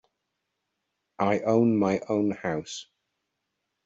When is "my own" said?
1.77-2.31